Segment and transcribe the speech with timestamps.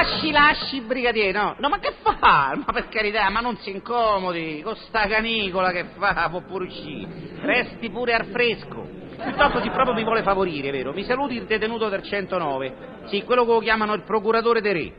[0.00, 2.54] Lasci, lasci, brigadiere, no, no, ma che fa?
[2.56, 7.06] Ma per carità, ma non si incomodi, con sta canicola che fa, può pure uscire.
[7.42, 8.82] Resti pure al fresco.
[9.22, 10.94] Piuttosto chi proprio mi vuole favorire, vero?
[10.94, 13.08] Mi saluti il detenuto del 109.
[13.08, 14.92] Sì, quello che lo chiamano il procuratore de re.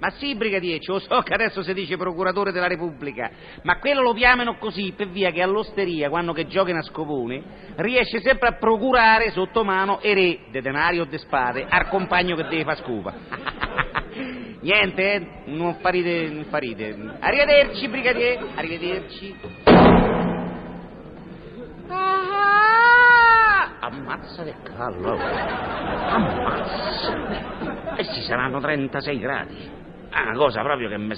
[0.00, 3.30] Ma sì, brigadiere, lo so che adesso si dice procuratore della Repubblica,
[3.62, 8.20] ma quello lo chiamano così per via che all'osteria, quando che gioca a scopone, riesce
[8.20, 12.48] sempre a procurare sotto mano e re, de denari o de spade, al compagno che
[12.48, 13.14] deve far scopa.
[14.62, 15.26] Niente, eh?
[15.46, 16.94] non farite, non farite.
[17.18, 19.34] Arrivederci, brigadiere, arrivederci.
[21.88, 23.78] Ah!
[23.80, 25.16] Ammazza del callo.
[26.08, 27.16] Ammazza.
[27.96, 29.68] E ci saranno 36 gradi.
[30.10, 31.14] Ah, una cosa proprio che mi...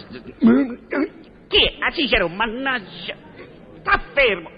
[1.49, 1.79] Chi è?
[1.81, 3.15] Ah, Cicero, mannaggia.
[3.81, 4.51] Sta fermo.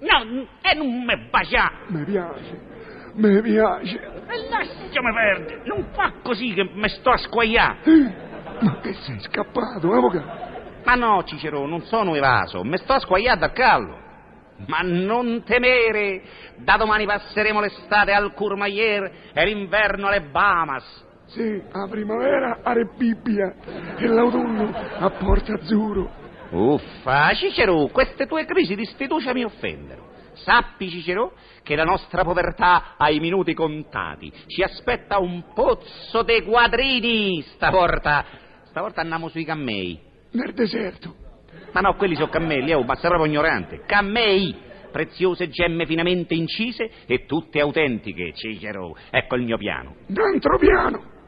[0.00, 1.70] No, e non mi bacia.
[1.88, 2.58] Mi piace,
[3.14, 3.98] mi piace.
[3.98, 5.62] E lasciami perdere.
[5.64, 7.78] Non fa così che mi sto a squagliare.
[8.60, 10.48] Ma che sei scappato, avvocato?
[10.84, 12.62] Ma no, Cicero, non sono evaso.
[12.64, 13.98] Mi sto a squagliare dal callo.
[14.66, 16.22] Ma non temere.
[16.56, 21.08] Da domani passeremo l'estate al Courmayeur e l'inverno alle Bahamas.
[21.26, 23.54] Sì, la primavera a Rebibbia
[23.96, 26.10] e l'autunno a Porto Azzurro.
[26.50, 30.09] Uffa, Cicero, queste tue crisi di sfiducia mi offendono.
[30.42, 34.32] Sappi, Cicero, che la nostra povertà ha i minuti contati.
[34.46, 38.24] Ci aspetta un pozzo de quadrini stavolta.
[38.64, 40.00] Stavolta andiamo sui cammei.
[40.32, 41.14] Nel deserto.
[41.72, 43.82] Ma no, quelli sono cammelli, oh, ma sei proprio ignorante.
[43.86, 44.68] Cammei!
[44.90, 48.96] Preziose gemme finemente incise e tutte autentiche, Cicero.
[49.10, 49.94] Ecco il mio piano.
[50.06, 51.18] D'altro piano.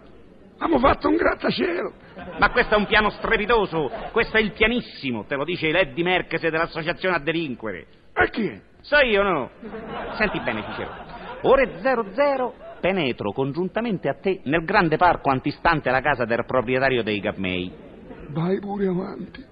[0.58, 1.92] Abbiamo fatto un grattacielo.
[2.38, 6.50] Ma questo è un piano strepitoso, questo è il pianissimo, te lo dice Lady Merkese
[6.50, 7.86] dell'associazione a delinquere.
[8.14, 8.60] E chi è?
[8.82, 9.50] So io, no?
[10.16, 10.90] Senti bene, Cicero.
[11.42, 17.20] Ore 00 penetro congiuntamente a te nel grande parco antistante la casa del proprietario dei
[17.20, 17.72] Gammei.
[18.28, 19.44] Vai pure avanti.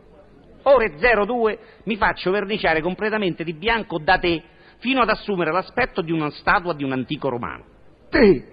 [0.63, 4.43] Ore 02 mi faccio verniciare completamente di bianco da te
[4.79, 7.65] fino ad assumere l'aspetto di una statua di un antico romano.
[8.11, 8.45] Te.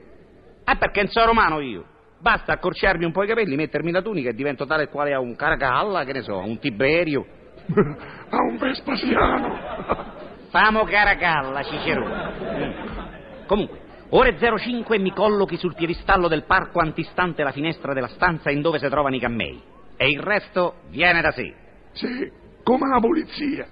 [0.63, 1.85] Ah, perché non sono romano io.
[2.19, 5.19] Basta accorciarmi un po' i capelli, mettermi la tunica e divento tale e quale a
[5.19, 7.25] un Caracalla, che ne so, a un Tiberio.
[8.29, 10.16] A un Vespasiano.
[10.49, 12.05] Famo Caracalla, Cicero.
[12.05, 13.45] Mm.
[13.45, 18.61] Comunque, ore 05 mi collochi sul piedistallo del parco antistante la finestra della stanza in
[18.61, 19.61] dove si trovano i cammei.
[19.97, 21.53] E il resto viene da sé.
[21.93, 22.31] Sì,
[22.63, 23.67] come la polizia.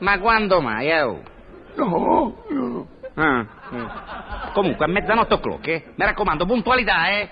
[0.00, 1.02] Ma quando mai, eh?
[1.02, 1.22] oh?
[1.76, 2.86] No, no.
[3.14, 4.52] Ah, mm.
[4.52, 5.84] Comunque, a mezzanotte o'clock, eh?
[5.94, 7.28] Mi raccomando, puntualità, eh?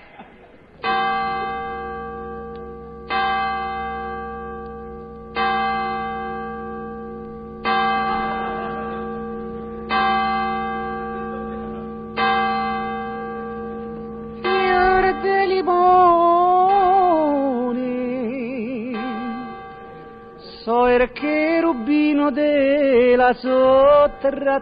[20.77, 24.55] So il cherubino della sottrazione,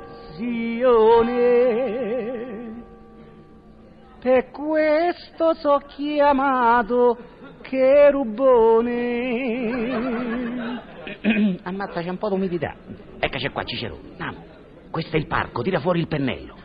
[4.22, 7.18] per questo so chiamato
[7.62, 8.94] cherubone.
[11.64, 12.76] Ammazza, c'è un po' d'umidità.
[13.20, 14.00] Eccoci qua, Cicero.
[14.12, 14.54] Andiamo.
[14.92, 16.56] Questo è il parco, tira fuori il pennello.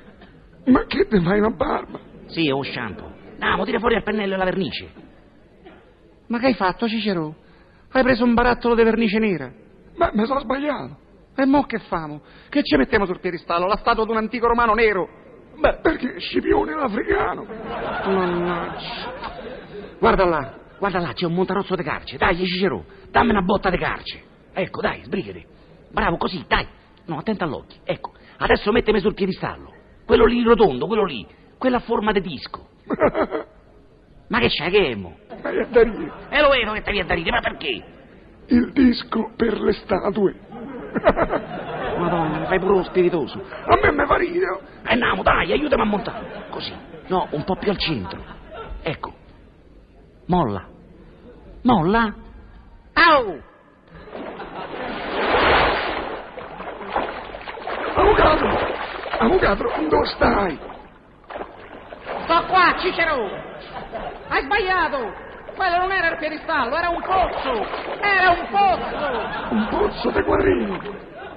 [0.67, 1.99] Ma che te fai una barba?
[2.27, 3.11] Sì, è shampoo.
[3.33, 4.89] Andiamo, tira fuori il pennello e la vernice.
[6.29, 7.49] Ma che hai fatto, Cicero?
[7.93, 9.51] Hai preso un barattolo di vernice nera.
[9.97, 10.97] Ma mi sono sbagliato.
[11.35, 12.21] E mo che famo?
[12.49, 13.67] Che ci mettiamo sul piedistallo?
[13.67, 15.09] La statua di un antico romano nero?
[15.59, 17.45] Beh, perché Scipione l'africano.
[17.45, 19.39] Mannaggia.
[19.99, 22.17] Guarda là, guarda là, c'è un montarozzo di carce.
[22.17, 24.23] Dai, Cicero, dammi una botta di carce.
[24.53, 25.45] Ecco, dai, sbrigati.
[25.91, 26.67] Bravo, così, dai.
[27.07, 27.81] No, attenta all'occhio.
[27.85, 29.73] Ecco, adesso mettimi sul piedistallo.
[30.07, 31.27] Quello lì rotondo, quello lì.
[31.59, 32.69] Quella a forma di disco.
[34.31, 35.17] Ma che c'è, che mo?
[35.43, 36.13] Vai a Dario.
[36.29, 37.85] E lo vedo che ti viene da ridere, ma perché?
[38.47, 40.35] Il disco per le statue.
[41.99, 43.43] Madonna, mi fai pure lo spiritoso.
[43.65, 44.61] A me mi fa ridere.
[44.85, 46.47] E andiamo, dai, aiutami a montare.
[46.51, 46.73] Così.
[47.09, 48.23] No, un po' più al centro.
[48.83, 49.13] Ecco.
[50.27, 50.65] Molla.
[51.63, 52.15] Molla.
[52.93, 53.43] Au!
[57.97, 58.47] Avvocato!
[59.19, 60.59] Avvocato, dove stai?
[62.31, 63.29] Sto qua, Cicero!
[64.29, 65.13] Hai sbagliato!
[65.57, 67.67] Quello non era il piedistallo, era un pozzo!
[68.01, 69.53] Era un pozzo!
[69.53, 70.81] Un pozzo di quadrini.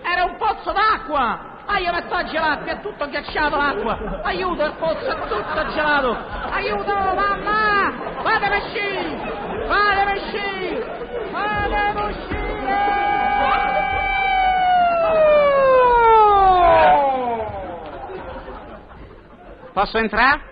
[0.04, 1.63] Era un pozzo d'acqua!
[1.66, 4.22] Ah, io metto a gelato, è tutto ghiacciato l'acqua!
[4.22, 6.16] Aiuto, il pozzo è tutto gelato!
[6.51, 7.92] Aiuto, mamma!
[8.22, 9.18] Fatemi uscire!
[9.66, 11.30] Fatemi uscire!
[11.31, 12.42] Fatemi uscire!
[19.74, 20.51] Posso entrare?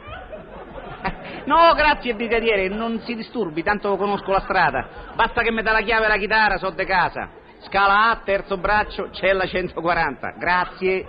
[1.45, 4.87] No, grazie brigadiere, non si disturbi, tanto conosco la strada.
[5.15, 7.29] Basta che mi dà la chiave e la chitarra, so de casa.
[7.61, 10.35] Scala A, terzo braccio, cella 140.
[10.37, 11.07] Grazie.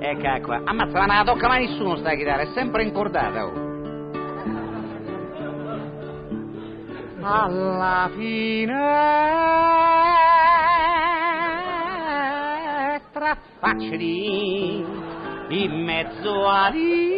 [0.00, 0.60] Ecco qua.
[0.64, 3.46] Ammazza, ma non la tocca mai nessuno sta chitarra, è sempre incordata.
[3.46, 3.66] Oh.
[7.20, 8.96] Alla finestra
[13.58, 14.84] facci
[15.48, 17.17] in mezzo a riva